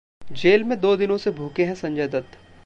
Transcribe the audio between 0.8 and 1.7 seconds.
दो दिनों से भूखे